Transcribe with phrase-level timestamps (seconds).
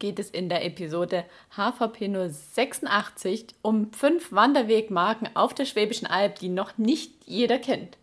[0.00, 1.24] geht es in der Episode
[1.56, 7.96] HVP 086 um fünf Wanderwegmarken auf der Schwäbischen Alb, die noch nicht jeder kennt.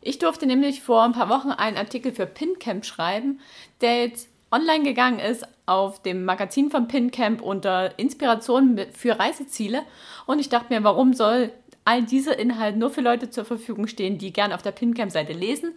[0.00, 3.40] Ich durfte nämlich vor ein paar Wochen einen Artikel für PinCamp schreiben,
[3.80, 9.82] der jetzt online gegangen ist auf dem Magazin von PinCamp unter Inspiration für Reiseziele.
[10.26, 11.50] Und ich dachte mir, warum soll
[11.84, 15.74] all dieser Inhalt nur für Leute zur Verfügung stehen, die gerne auf der PinCamp-Seite lesen?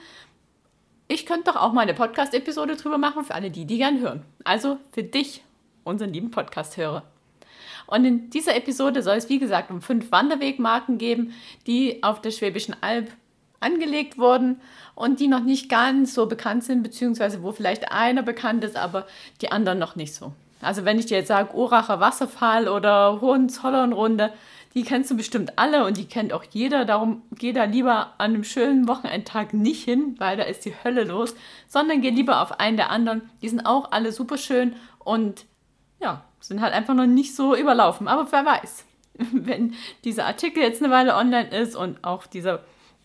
[1.10, 4.26] Ich könnte doch auch mal eine Podcast-Episode drüber machen für alle die, die gern hören.
[4.44, 5.42] Also für dich,
[5.86, 7.04] unseren lieben Podcast-Hörer.
[7.86, 11.34] Und in dieser Episode soll es, wie gesagt, um fünf Wanderwegmarken geben,
[11.66, 13.10] die auf der Schwäbischen Alb
[13.62, 14.60] angelegt wurden
[14.96, 19.08] und die noch nicht ganz so bekannt sind, beziehungsweise wo vielleicht einer bekannt ist, aber
[19.42, 20.34] die anderen noch nicht so.
[20.62, 24.34] Also wenn ich dir jetzt sage, Uracher Wasserfall oder Hohenzollernrunde,
[24.78, 26.86] die kennst du bestimmt alle und die kennt auch jeder.
[26.86, 31.04] Darum geh da lieber an einem schönen Wochenendtag nicht hin, weil da ist die Hölle
[31.04, 31.34] los,
[31.68, 33.28] sondern geh lieber auf einen der anderen.
[33.42, 35.46] Die sind auch alle super schön und
[36.00, 38.08] ja, sind halt einfach noch nicht so überlaufen.
[38.08, 38.86] Aber wer weiß,
[39.32, 42.64] wenn dieser Artikel jetzt eine Weile online ist und auch dieser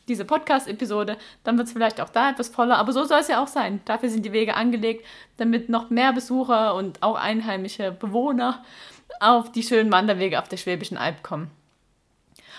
[0.09, 2.77] diese Podcast-Episode, dann wird es vielleicht auch da etwas voller.
[2.77, 3.81] Aber so soll es ja auch sein.
[3.87, 5.07] Dafür sind die Wege angelegt,
[5.39, 8.63] damit noch mehr Besucher und auch einheimische Bewohner
[9.21, 11.51] auf die schönen Wanderwege auf der Schwäbischen Alb kommen.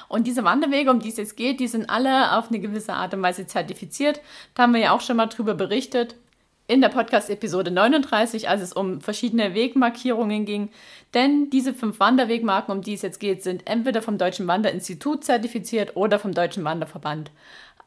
[0.08, 3.14] Und diese Wanderwege, um die es jetzt geht, die sind alle auf eine gewisse Art
[3.14, 4.22] und Weise zertifiziert.
[4.56, 6.16] Da haben wir ja auch schon mal drüber berichtet
[6.68, 10.70] in der Podcast-Episode 39, als es um verschiedene Wegmarkierungen ging.
[11.14, 15.96] Denn diese fünf Wanderwegmarken, um die es jetzt geht, sind entweder vom Deutschen Wanderinstitut zertifiziert
[15.96, 17.32] oder vom Deutschen Wanderverband.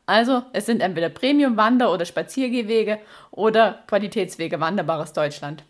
[0.04, 3.00] Also es sind entweder Premium-Wander- oder Spaziergehwege
[3.30, 5.64] oder Qualitätswege Wanderbares Deutschland.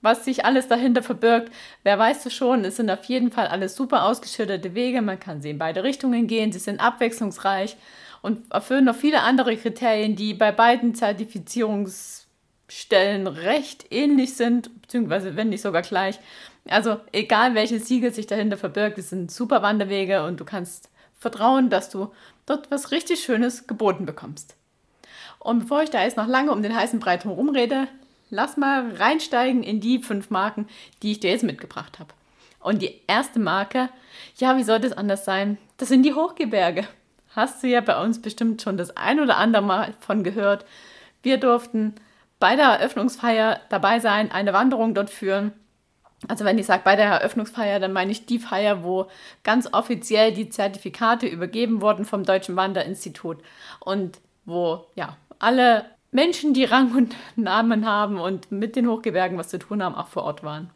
[0.00, 2.64] Was sich alles dahinter verbirgt, wer weiß es schon.
[2.64, 5.02] Es sind auf jeden Fall alles super ausgeschüttete Wege.
[5.02, 6.52] Man kann sie in beide Richtungen gehen.
[6.52, 7.76] Sie sind abwechslungsreich
[8.22, 15.48] und erfüllen noch viele andere Kriterien, die bei beiden Zertifizierungsstellen recht ähnlich sind, beziehungsweise wenn
[15.48, 16.18] nicht sogar gleich.
[16.68, 21.70] Also egal welche Siegel sich dahinter verbirgt, es sind super Wanderwege und du kannst vertrauen,
[21.70, 22.12] dass du
[22.46, 24.56] dort was richtig Schönes geboten bekommst.
[25.38, 27.88] Und bevor ich da jetzt noch lange um den heißen Brei herum rede,
[28.30, 30.66] lass mal reinsteigen in die fünf Marken,
[31.02, 32.14] die ich dir jetzt mitgebracht habe.
[32.60, 33.88] Und die erste Marke,
[34.36, 35.58] ja, wie sollte es anders sein?
[35.76, 36.86] Das sind die Hochgebirge
[37.38, 40.64] hast du ja bei uns bestimmt schon das ein oder andere Mal von gehört.
[41.22, 41.94] Wir durften
[42.40, 45.52] bei der Eröffnungsfeier dabei sein, eine Wanderung dort führen.
[46.26, 49.06] Also wenn ich sage bei der Eröffnungsfeier, dann meine ich die Feier, wo
[49.44, 53.38] ganz offiziell die Zertifikate übergeben wurden vom Deutschen Wanderinstitut
[53.80, 59.48] und wo ja alle Menschen, die Rang und Namen haben und mit den Hochgebirgen was
[59.48, 60.70] zu tun haben, auch vor Ort waren.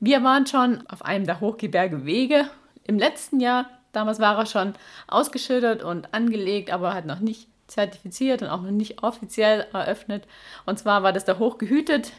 [0.00, 2.48] Wir waren schon auf einem der Hochgebirge-Wege
[2.84, 4.74] im letzten Jahr Damals war er schon
[5.06, 10.26] ausgeschildert und angelegt, aber halt noch nicht zertifiziert und auch noch nicht offiziell eröffnet.
[10.66, 12.12] Und zwar war das der Hochgehütet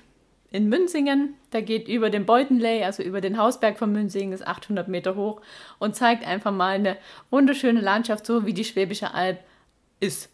[0.51, 1.33] in Münzingen.
[1.51, 5.41] Der geht über den Beutenley, also über den Hausberg von Münzingen, ist 800 Meter hoch
[5.79, 6.97] und zeigt einfach mal eine
[7.31, 9.39] wunderschöne Landschaft, so wie die Schwäbische Alb
[9.99, 10.29] ist.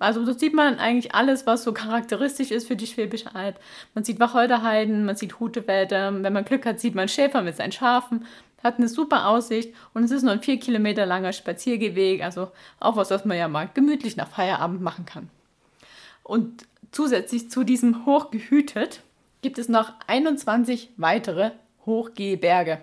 [0.00, 3.60] Also da sieht man eigentlich alles, was so charakteristisch ist für die Schwäbische Alb.
[3.94, 7.72] Man sieht Wacholderheiden, man sieht Hutewälder, wenn man Glück hat, sieht man Schäfer mit seinen
[7.72, 8.24] Schafen
[8.62, 12.96] hat eine super Aussicht und es ist nur ein vier Kilometer langer Spaziergehweg, also auch
[12.96, 15.30] was, was man ja mal gemütlich nach Feierabend machen kann.
[16.22, 19.02] Und zusätzlich zu diesem Hochgehütet
[19.42, 21.52] gibt es noch 21 weitere
[21.86, 22.80] Hochgehberge.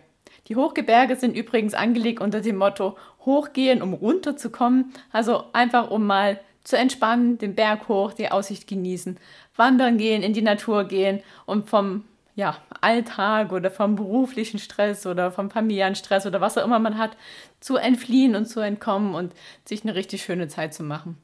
[0.48, 6.40] Die Hochgebirge sind übrigens angelegt unter dem Motto Hochgehen, um runterzukommen, also einfach um mal
[6.68, 9.18] zu entspannen, den Berg hoch, die Aussicht genießen,
[9.56, 12.04] wandern gehen, in die Natur gehen und vom
[12.36, 17.16] ja, Alltag oder vom beruflichen Stress oder vom Familienstress oder was auch immer man hat,
[17.62, 19.32] zu entfliehen und zu entkommen und
[19.64, 21.18] sich eine richtig schöne Zeit zu machen.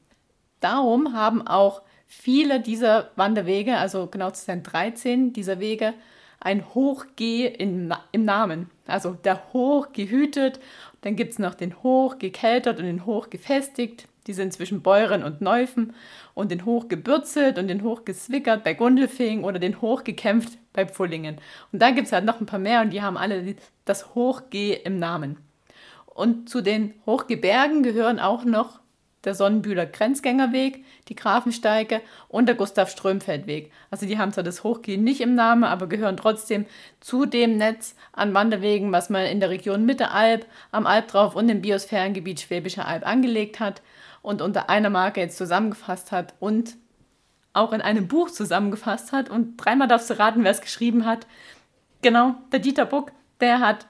[0.62, 5.94] Darum haben auch viele dieser Wanderwege, also genau zu sein 13 dieser Wege,
[6.40, 8.70] ein Hochgeh im, im Namen.
[8.88, 10.62] Also der Hoch gehütet,
[11.02, 14.08] dann gibt es noch den Hoch gekeltert und den Hoch gefestigt.
[14.28, 15.94] Die sind zwischen Beuren und Neufen
[16.34, 20.86] und den Hoch gebürzelt und den Hoch geswickert bei Gundelfing oder den Hoch gekämpft bei
[20.86, 21.38] Pfullingen.
[21.72, 23.56] Und da gibt es halt noch ein paar mehr und die haben alle
[23.86, 25.38] das Hochgeh im Namen.
[26.06, 28.80] Und zu den Hochgebirgen gehören auch noch
[29.24, 33.72] der Sonnenbühler Grenzgängerweg, die Grafensteige und der Gustav-Strömfeld-Weg.
[33.90, 36.66] Also die haben zwar das Hochgehen nicht im Namen, aber gehören trotzdem
[37.00, 41.62] zu dem Netz an Wanderwegen, was man in der Region Mittelalb, am Albtrauf und im
[41.62, 43.82] Biosphärengebiet Schwäbische Alb angelegt hat
[44.24, 46.76] und unter einer Marke jetzt zusammengefasst hat und
[47.54, 49.30] auch in einem Buch zusammengefasst hat.
[49.30, 51.28] Und dreimal darfst du raten, wer es geschrieben hat.
[52.02, 53.86] Genau, der Dieter Buck, der hat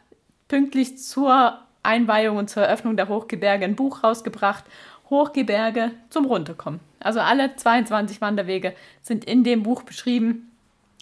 [0.50, 4.66] pünktlich zur Einweihung und zur Eröffnung der Hochgebirge ein Buch rausgebracht
[5.10, 6.80] Hochgebirge zum Runterkommen.
[7.00, 10.52] Also alle 22 Wanderwege sind in dem Buch beschrieben.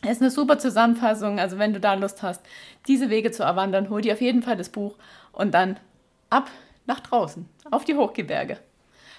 [0.03, 1.39] Es ist eine super Zusammenfassung.
[1.39, 2.41] Also wenn du da Lust hast,
[2.87, 4.95] diese Wege zu erwandern, hol dir auf jeden Fall das Buch
[5.31, 5.77] und dann
[6.29, 6.49] ab
[6.87, 8.57] nach draußen, auf die Hochgebirge.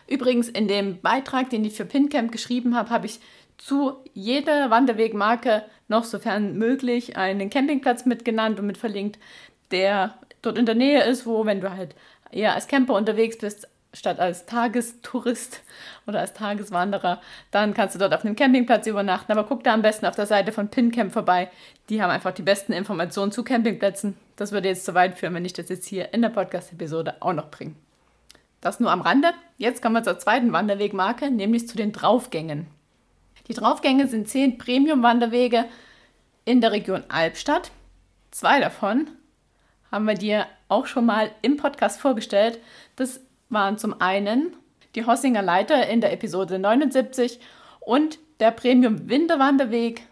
[0.07, 3.21] Übrigens, in dem Beitrag, den ich für PinCamp geschrieben habe, habe ich
[3.59, 9.19] zu jeder Wanderwegmarke noch, sofern möglich, einen Campingplatz mitgenannt und mit verlinkt,
[9.71, 11.95] der dort in der Nähe ist, wo, wenn du halt
[12.31, 15.61] eher als Camper unterwegs bist, statt als Tagestourist
[16.07, 17.21] oder als Tageswanderer,
[17.51, 19.33] dann kannst du dort auf einem Campingplatz übernachten.
[19.33, 21.51] Aber guck da am besten auf der Seite von PinCamp vorbei.
[21.89, 24.17] Die haben einfach die besten Informationen zu Campingplätzen.
[24.37, 27.35] Das würde jetzt zu weit führen, wenn ich das jetzt hier in der Podcast-Episode auch
[27.35, 27.75] noch bringe.
[28.63, 29.35] Das nur am Rande.
[29.59, 32.69] Jetzt kommen wir zur zweiten Wanderwegmarke, nämlich zu den Draufgängen.
[33.49, 35.67] Die Draufgänge sind zehn Premium-Wanderwege
[36.45, 37.73] in der Region Albstadt.
[38.31, 39.11] Zwei davon
[39.91, 42.61] haben wir dir auch schon mal im Podcast vorgestellt.
[42.95, 44.55] Das waren zum einen
[44.95, 47.41] die Hossinger Leiter in der Episode 79
[47.81, 50.07] und der Premium Winterwanderweg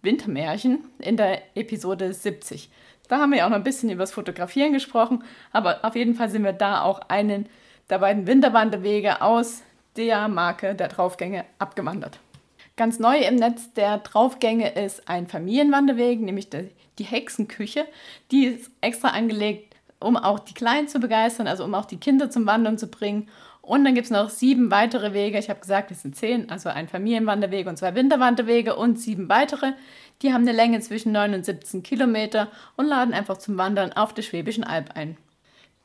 [0.00, 2.70] Wintermärchen in der Episode 70.
[3.08, 5.22] Da haben wir ja auch noch ein bisschen über das Fotografieren gesprochen,
[5.52, 7.46] aber auf jeden Fall sind wir da auch einen
[7.90, 9.62] der beiden Winterwanderwege aus
[9.96, 12.18] der Marke der Draufgänge abgewandert.
[12.76, 17.86] Ganz neu im Netz der Draufgänge ist ein Familienwanderweg, nämlich die Hexenküche.
[18.30, 22.30] Die ist extra angelegt um auch die Kleinen zu begeistern, also um auch die Kinder
[22.30, 23.28] zum Wandern zu bringen.
[23.62, 25.38] Und dann gibt es noch sieben weitere Wege.
[25.38, 29.72] Ich habe gesagt, es sind zehn, also ein Familienwanderweg und zwei Winterwanderwege und sieben weitere.
[30.20, 34.12] Die haben eine Länge zwischen 9 und 17 Kilometer und laden einfach zum Wandern auf
[34.12, 35.16] der Schwäbischen Alb ein.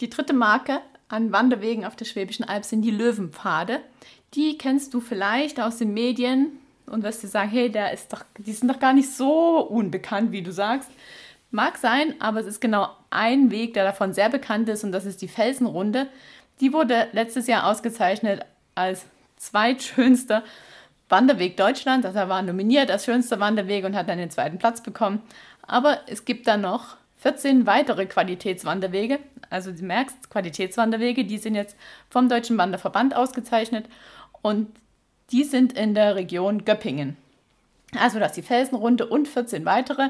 [0.02, 3.80] Die dritte Marke an Wanderwegen auf der Schwäbischen Alb sind die Löwenpfade.
[4.36, 6.52] Die kennst du vielleicht aus den Medien
[6.86, 10.32] und wirst dir sagen, hey, der ist doch, die sind doch gar nicht so unbekannt,
[10.32, 10.90] wie du sagst.
[11.52, 15.06] Mag sein, aber es ist genau ein Weg, der davon sehr bekannt ist und das
[15.06, 16.08] ist die Felsenrunde.
[16.60, 18.46] Die wurde letztes Jahr ausgezeichnet
[18.76, 19.06] als
[19.38, 20.44] zweitschönster
[21.10, 22.06] Wanderweg Deutschlands.
[22.06, 25.24] Also er war nominiert als schönster Wanderweg und hat dann den zweiten Platz bekommen.
[25.64, 29.20] Aber es gibt dann noch 14 weitere Qualitätswanderwege.
[29.50, 31.76] Also du merkst, Qualitätswanderwege, die sind jetzt
[32.10, 33.86] vom Deutschen Wanderverband ausgezeichnet
[34.42, 34.68] und
[35.32, 37.18] die sind in der Region Göppingen.
[37.98, 40.10] Also das ist die Felsenrunde und 14 weitere.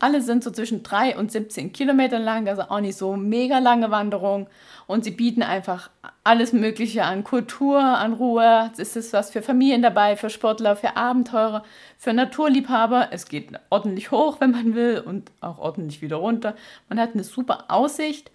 [0.00, 3.90] Alle sind so zwischen 3 und 17 Kilometern lang, also auch nicht so mega lange
[3.90, 4.48] Wanderung.
[4.86, 5.90] Und sie bieten einfach
[6.24, 8.70] alles Mögliche an Kultur, an Ruhe.
[8.78, 11.64] Es ist was für Familien dabei, für Sportler, für Abenteurer,
[11.98, 13.08] für Naturliebhaber.
[13.10, 16.56] Es geht ordentlich hoch, wenn man will, und auch ordentlich wieder runter.
[16.88, 18.30] Man hat eine super Aussicht.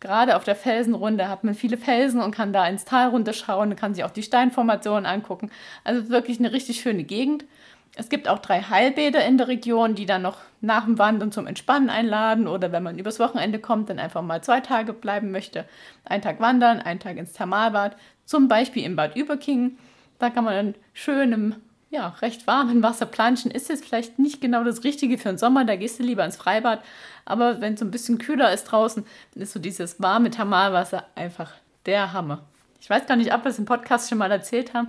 [0.00, 3.76] Gerade auf der Felsenrunde hat man viele Felsen und kann da ins Tal runterschauen und
[3.76, 5.50] kann sich auch die Steinformationen angucken.
[5.84, 7.44] Also wirklich eine richtig schöne Gegend.
[7.94, 11.46] Es gibt auch drei Heilbäder in der Region, die dann noch nach dem Wandern zum
[11.46, 15.66] Entspannen einladen oder wenn man übers Wochenende kommt, dann einfach mal zwei Tage bleiben möchte.
[16.04, 19.78] Ein Tag wandern, ein Tag ins Thermalbad, zum Beispiel im Bad Überkingen.
[20.18, 21.56] Da kann man dann schön im
[21.90, 23.50] ja, recht warmen Wasser planschen.
[23.50, 26.38] Ist jetzt vielleicht nicht genau das Richtige für den Sommer, da gehst du lieber ins
[26.38, 26.82] Freibad.
[27.26, 31.04] Aber wenn es so ein bisschen kühler ist draußen, dann ist so dieses warme Thermalwasser
[31.14, 31.52] einfach
[31.84, 32.42] der Hammer.
[32.80, 34.88] Ich weiß gar nicht, ob wir es im Podcast schon mal erzählt haben.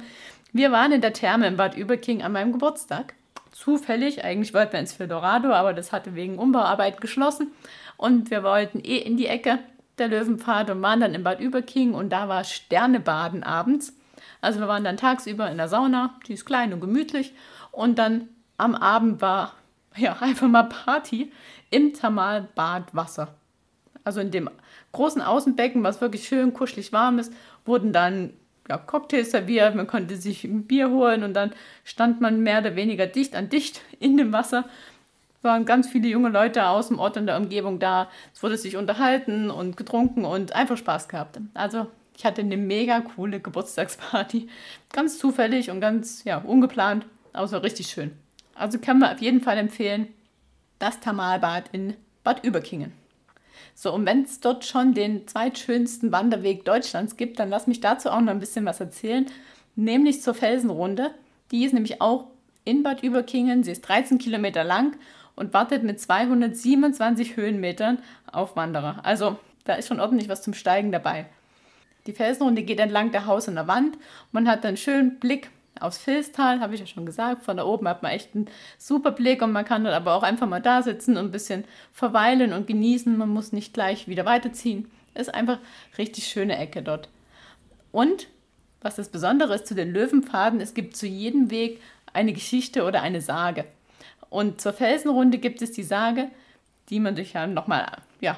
[0.55, 3.15] Wir waren in der Therme im Bad Überking an meinem Geburtstag.
[3.51, 7.51] Zufällig, eigentlich wollten wir ins Fildorado, aber das hatte wegen Umbauarbeit geschlossen.
[7.97, 9.57] Und wir wollten eh in die Ecke
[9.97, 13.95] der Löwenpfad und waren dann im Bad Überking und da war Sternebaden abends.
[14.41, 17.33] Also wir waren dann tagsüber in der Sauna, die ist klein und gemütlich.
[17.71, 19.53] Und dann am Abend war
[19.95, 21.31] ja einfach mal Party
[21.71, 23.33] im Thermalbadwasser.
[24.03, 24.51] Also in dem
[24.91, 27.33] großen Außenbecken, was wirklich schön kuschelig warm ist,
[27.65, 28.33] wurden dann
[28.69, 31.51] ja, Cocktails serviert, man konnte sich ein Bier holen und dann
[31.83, 34.65] stand man mehr oder weniger dicht an dicht in dem Wasser.
[35.37, 38.09] Es waren ganz viele junge Leute aus dem Ort und der Umgebung da.
[38.33, 41.37] Es wurde sich unterhalten und getrunken und einfach Spaß gehabt.
[41.53, 44.47] Also ich hatte eine mega coole Geburtstagsparty.
[44.93, 48.11] Ganz zufällig und ganz ja, ungeplant, aber es war richtig schön.
[48.55, 50.07] Also kann man auf jeden Fall empfehlen,
[50.79, 52.93] das Thermalbad in Bad Überkingen.
[53.75, 58.09] So, und wenn es dort schon den zweitschönsten Wanderweg Deutschlands gibt, dann lass mich dazu
[58.09, 59.25] auch noch ein bisschen was erzählen,
[59.75, 61.11] nämlich zur Felsenrunde.
[61.51, 62.27] Die ist nämlich auch
[62.65, 63.63] in Bad Überkingen.
[63.63, 64.95] Sie ist 13 Kilometer lang
[65.35, 67.99] und wartet mit 227 Höhenmetern
[68.31, 69.01] auf Wanderer.
[69.03, 71.25] Also da ist schon ordentlich was zum Steigen dabei.
[72.05, 73.97] Die Felsenrunde geht entlang der Haus- und der Wand.
[74.31, 75.49] Man hat einen schönen Blick
[75.79, 77.43] aufs Filztal, habe ich ja schon gesagt.
[77.43, 80.23] Von da oben hat man echt einen super Blick und man kann dann aber auch
[80.23, 83.17] einfach mal da sitzen und ein bisschen verweilen und genießen.
[83.17, 84.89] Man muss nicht gleich wieder weiterziehen.
[85.15, 85.59] Ist einfach
[85.97, 87.09] richtig schöne Ecke dort.
[87.91, 88.27] Und
[88.81, 93.01] was das Besondere ist zu den Löwenpfaden, es gibt zu jedem Weg eine Geschichte oder
[93.01, 93.65] eine Sage.
[94.29, 96.29] Und zur Felsenrunde gibt es die Sage,
[96.89, 97.85] die man sich ja nochmal
[98.19, 98.37] ja,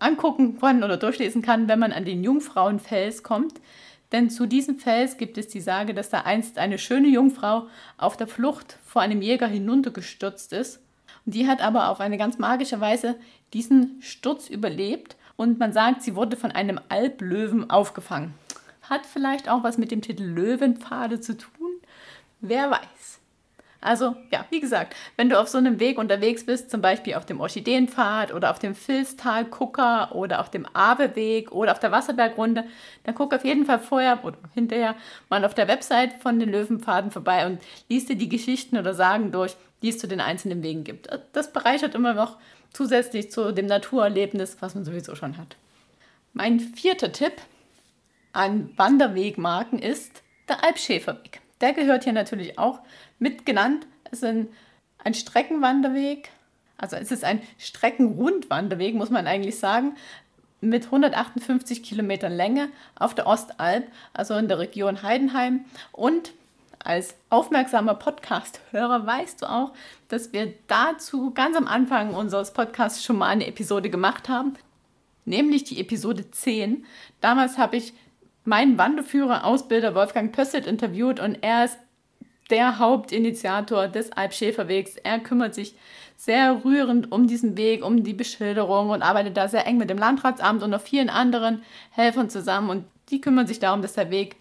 [0.00, 3.54] angucken kann oder durchlesen kann, wenn man an den Jungfrauenfels kommt.
[4.12, 8.16] Denn zu diesem Fels gibt es die Sage, dass da einst eine schöne Jungfrau auf
[8.16, 10.80] der Flucht vor einem Jäger hinuntergestürzt ist.
[11.26, 13.16] Und die hat aber auf eine ganz magische Weise
[13.52, 18.34] diesen Sturz überlebt und man sagt, sie wurde von einem Alblöwen aufgefangen.
[18.82, 21.70] Hat vielleicht auch was mit dem Titel Löwenpfade zu tun?
[22.40, 23.17] Wer weiß.
[23.80, 27.26] Also ja, wie gesagt, wenn du auf so einem Weg unterwegs bist, zum Beispiel auf
[27.26, 32.64] dem Orchideenpfad oder auf dem Filztal-Gucker oder auf dem Aveweg oder auf der Wasserbergrunde,
[33.04, 34.96] dann guck auf jeden Fall vorher oder hinterher
[35.28, 39.30] mal auf der Website von den Löwenpfaden vorbei und liest dir die Geschichten oder Sagen
[39.30, 41.08] durch, die es zu den einzelnen Wegen gibt.
[41.32, 42.36] Das bereichert immer noch
[42.72, 45.56] zusätzlich zu dem Naturerlebnis, was man sowieso schon hat.
[46.32, 47.34] Mein vierter Tipp
[48.32, 51.40] an Wanderwegmarken ist der Alpschäferweg.
[51.60, 52.80] Der gehört hier natürlich auch
[53.18, 53.86] mit genannt.
[54.04, 54.48] Es ist
[55.04, 56.30] ein Streckenwanderweg,
[56.76, 59.96] also es ist ein Streckenrundwanderweg, muss man eigentlich sagen,
[60.60, 65.64] mit 158 Kilometern Länge auf der Ostalb, also in der Region Heidenheim.
[65.92, 66.32] Und
[66.78, 69.72] als aufmerksamer Podcast-Hörer weißt du auch,
[70.08, 74.54] dass wir dazu ganz am Anfang unseres Podcasts schon mal eine Episode gemacht haben,
[75.24, 76.86] nämlich die Episode 10.
[77.20, 77.92] Damals habe ich
[78.48, 81.78] meinen Wanderführer, Ausbilder Wolfgang Pösselt interviewt und er ist
[82.50, 84.96] der Hauptinitiator des Alpschäferwegs.
[84.96, 85.74] Er kümmert sich
[86.16, 89.98] sehr rührend um diesen Weg, um die Beschilderung und arbeitet da sehr eng mit dem
[89.98, 92.70] Landratsamt und noch vielen anderen Helfern zusammen.
[92.70, 94.36] Und die kümmern sich darum, dass der Weg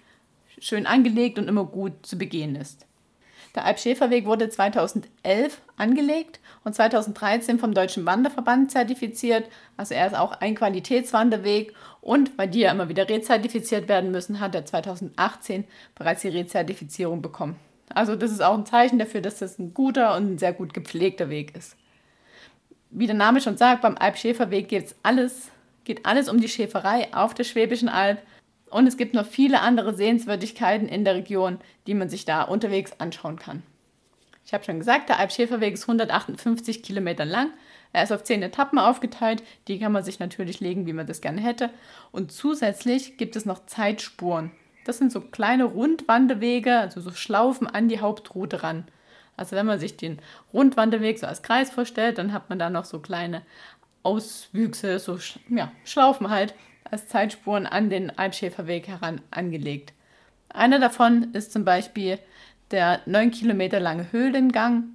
[0.57, 2.87] schön angelegt und immer gut zu begehen ist.
[3.57, 9.49] Der Alpschäferweg wurde 2011 angelegt und 2013 vom Deutschen Wanderverband zertifiziert.
[9.77, 14.39] Also er ist auch ein Qualitätswanderweg und weil die ja immer wieder rezertifiziert werden müssen,
[14.41, 15.63] hat er 2018
[15.95, 17.55] bereits die Rezertifizierung bekommen.
[17.95, 20.75] Also das ist auch ein Zeichen dafür, dass das ein guter und ein sehr gut
[20.75, 21.75] gepflegter Weg ist.
[22.91, 25.49] Wie der Name schon sagt, beim Alpschäferweg geht alles,
[25.83, 28.21] geht alles um die Schäferei auf der Schwäbischen Alb
[28.69, 32.93] und es gibt noch viele andere Sehenswürdigkeiten in der Region, die man sich da unterwegs
[32.99, 33.63] anschauen kann.
[34.45, 37.51] Ich habe schon gesagt, der Alpschäferweg ist 158 Kilometer lang.
[37.91, 39.43] Er ist auf zehn Etappen aufgeteilt.
[39.67, 41.69] Die kann man sich natürlich legen, wie man das gerne hätte.
[42.11, 44.51] Und zusätzlich gibt es noch Zeitspuren.
[44.85, 48.87] Das sind so kleine Rundwanderwege, also so Schlaufen an die Hauptroute ran.
[49.35, 50.19] Also wenn man sich den
[50.53, 53.41] Rundwanderweg so als Kreis vorstellt, dann hat man da noch so kleine
[54.03, 55.19] Auswüchse, so
[55.49, 56.55] ja, Schlaufen halt
[56.91, 59.93] als Zeitspuren an den Alpschäferweg heran angelegt.
[60.49, 62.19] Einer davon ist zum Beispiel
[62.71, 64.85] der 9 Kilometer lange Höhlengang.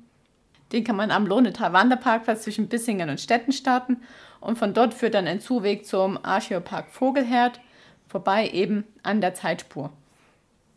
[0.73, 3.99] Den kann man am Lohnetal Wanderparkplatz zwischen Bissingen und Stetten starten
[4.41, 7.61] und von dort führt dann ein Zuweg zum Archeopark Vogelherd
[8.09, 9.91] vorbei eben an der Zeitspur.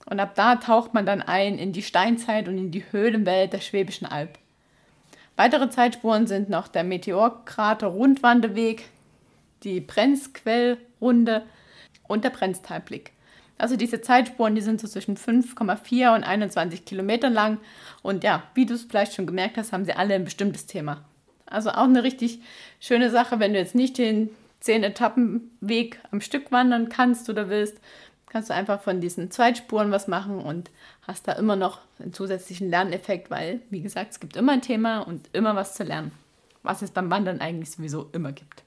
[0.05, 3.59] Und ab da taucht man dann ein in die Steinzeit und in die Höhlenwelt der
[3.59, 4.37] Schwäbischen Alb.
[5.35, 8.89] Weitere Zeitspuren sind noch der Meteorkrater Rundwanderweg,
[9.65, 11.43] die Brenzquellrunde
[12.07, 13.11] und der Brenztalblick.
[13.57, 17.57] Also diese Zeitspuren, die sind so zwischen 5,4 und 21 Kilometern lang.
[18.01, 21.05] Und ja, wie du es vielleicht schon gemerkt hast, haben sie alle ein bestimmtes Thema.
[21.45, 22.39] Also auch eine richtig
[22.79, 24.29] schöne Sache, wenn du jetzt nicht den
[24.59, 27.77] zehn Etappen Weg am Stück wandern kannst oder willst,
[28.29, 30.69] kannst du einfach von diesen Zweitspuren was machen und
[31.03, 34.99] hast da immer noch einen zusätzlichen Lerneffekt, weil, wie gesagt, es gibt immer ein Thema
[34.99, 36.11] und immer was zu lernen,
[36.63, 38.64] was es beim Wandern eigentlich sowieso immer gibt.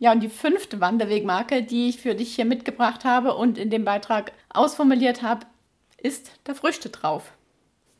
[0.00, 3.84] Ja, und die fünfte Wanderwegmarke, die ich für dich hier mitgebracht habe und in dem
[3.84, 5.46] Beitrag ausformuliert habe,
[5.98, 7.32] ist der Früchte drauf.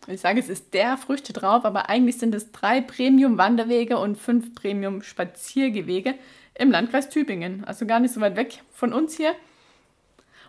[0.07, 4.55] Ich sage, es ist der Früchte drauf, aber eigentlich sind es drei Premium-Wanderwege und fünf
[4.55, 6.15] Premium-Spaziergewege,
[6.55, 9.35] im Landkreis Tübingen, also gar nicht so weit weg von uns hier.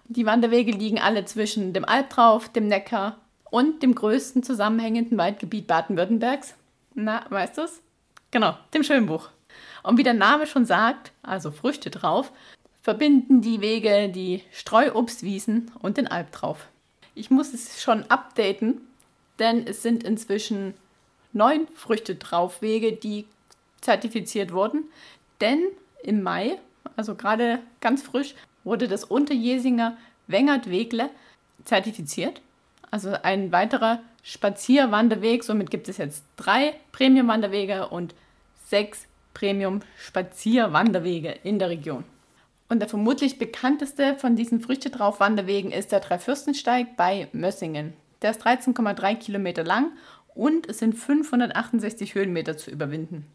[0.05, 3.17] Die Wanderwege liegen alle zwischen dem Albtrauf, dem Neckar
[3.49, 6.55] und dem größten zusammenhängenden Waldgebiet Baden-Württembergs.
[6.93, 7.81] Na, weißt du es?
[8.31, 9.29] Genau, dem Schönbuch.
[9.83, 12.31] Und wie der Name schon sagt, also Früchte drauf,
[12.81, 16.67] verbinden die Wege die Streuobstwiesen und den Albtrauf.
[17.15, 18.81] Ich muss es schon updaten,
[19.39, 20.73] denn es sind inzwischen
[21.33, 23.25] neun Früchte drauf Wege, die
[23.81, 24.85] zertifiziert wurden.
[25.39, 25.59] Denn
[26.03, 26.57] im Mai,
[26.95, 31.09] also gerade ganz frisch, wurde das Unterjesinger Wengert-Wegle
[31.65, 32.41] zertifiziert.
[32.89, 35.43] Also ein weiterer Spazierwanderweg.
[35.43, 38.13] Somit gibt es jetzt drei Premium-Wanderwege und
[38.67, 42.03] sechs Premium-Spazierwanderwege in der Region.
[42.69, 47.93] Und der vermutlich bekannteste von diesen Früchte-drauf-Wanderwegen ist der Dreifürstensteig bei Mössingen.
[48.21, 49.91] Der ist 13,3 Kilometer lang
[50.35, 53.25] und es sind 568 Höhenmeter zu überwinden.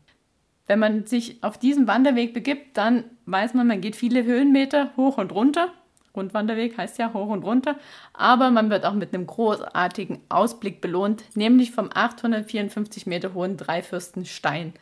[0.66, 5.18] Wenn man sich auf diesen Wanderweg begibt, dann weiß man, man geht viele Höhenmeter hoch
[5.18, 5.72] und runter.
[6.16, 7.76] Rundwanderweg heißt ja hoch und runter.
[8.14, 14.72] Aber man wird auch mit einem großartigen Ausblick belohnt, nämlich vom 854 Meter hohen Dreifürstenstein.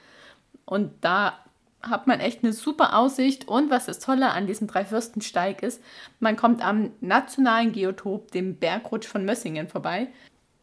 [0.65, 1.39] Und da
[1.83, 3.49] hat man echt eine super Aussicht.
[3.49, 5.83] Und was das Tolle an diesem Dreifürstensteig ist,
[6.21, 10.09] man kommt am nationalen Geotop, dem Bergrutsch von Mössingen, vorbei.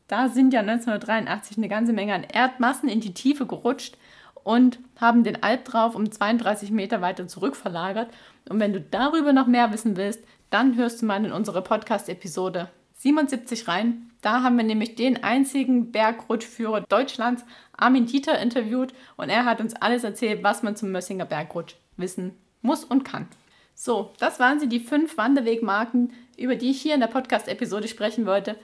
[0.07, 3.97] Da sind ja 1983 eine ganze Menge an Erdmassen in die Tiefe gerutscht
[4.43, 8.09] und haben den Alp drauf um 32 Meter weiter zurück verlagert.
[8.49, 12.69] Und wenn du darüber noch mehr wissen willst, dann hörst du mal in unsere Podcast-Episode
[13.01, 14.11] 77 rein.
[14.21, 17.43] Da haben wir nämlich den einzigen Bergrutschführer Deutschlands,
[17.75, 22.33] Armin Dieter, interviewt und er hat uns alles erzählt, was man zum Mössinger Bergrutsch wissen
[22.61, 23.27] muss und kann.
[23.73, 28.27] So, das waren sie, die fünf Wanderwegmarken, über die ich hier in der Podcast-Episode sprechen
[28.27, 28.55] wollte.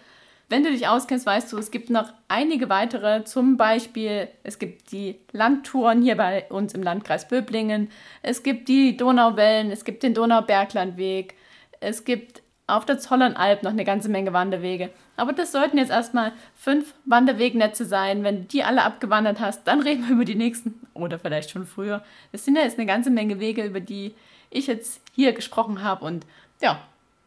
[0.49, 3.23] Wenn du dich auskennst, weißt du, es gibt noch einige weitere.
[3.23, 7.89] Zum Beispiel, es gibt die Landtouren hier bei uns im Landkreis Böblingen.
[8.21, 11.33] Es gibt die Donauwellen, es gibt den Donauberglandweg.
[11.79, 14.89] Es gibt auf der Zollernalb noch eine ganze Menge Wanderwege.
[15.15, 18.23] Aber das sollten jetzt erstmal fünf Wanderwegnetze sein.
[18.23, 20.85] Wenn du die alle abgewandert hast, dann reden wir über die nächsten.
[20.93, 22.03] Oder vielleicht schon früher.
[22.33, 24.13] Es sind ja jetzt eine ganze Menge Wege, über die
[24.49, 26.03] ich jetzt hier gesprochen habe.
[26.03, 26.25] Und
[26.61, 26.79] ja,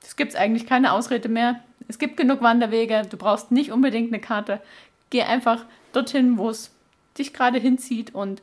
[0.02, 1.60] es gibt eigentlich keine Ausrede mehr.
[1.88, 3.02] Es gibt genug Wanderwege.
[3.08, 4.60] Du brauchst nicht unbedingt eine Karte.
[5.08, 6.70] Geh einfach dorthin, wo es
[7.16, 8.42] dich gerade hinzieht und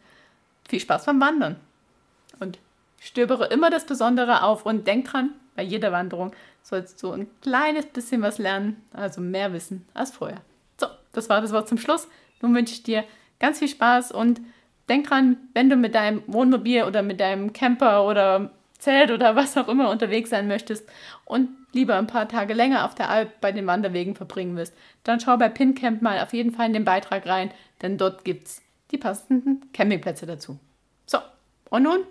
[0.68, 1.58] viel Spaß beim Wandern.
[2.39, 2.58] Und
[3.00, 6.34] stöbere immer das Besondere auf und denk dran, bei jeder Wanderung
[6.67, 10.41] sollst du ein kleines bisschen was lernen, also mehr wissen als vorher.
[10.77, 12.09] So, das war das Wort zum Schluss.
[12.41, 13.05] Nun wünsche ich dir
[13.39, 14.41] ganz viel Spaß und
[14.89, 19.57] denk dran, wenn du mit deinem Wohnmobil oder mit deinem Camper oder Zelt oder was
[19.57, 20.88] auch immer unterwegs sein möchtest
[21.25, 25.19] und lieber ein paar Tage länger auf der Alp bei den Wanderwegen verbringen willst, dann
[25.19, 28.62] schau bei PinCamp mal auf jeden Fall in den Beitrag rein, denn dort gibt es
[28.91, 30.59] die passenden Campingplätze dazu.
[31.05, 31.17] So,
[31.69, 32.01] und nun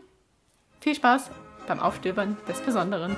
[0.81, 1.31] viel Spaß
[1.69, 3.17] beim Aufstöbern des Besonderen.